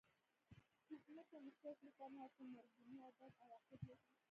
د 0.87 0.89
ځمکې 1.05 1.37
نشست 1.47 1.79
نه 1.85 1.91
تنها 1.99 2.25
چې 2.35 2.41
مرګوني 2.55 2.97
او 3.05 3.11
بد 3.19 3.33
عواقب 3.41 3.79
لري. 3.89 4.07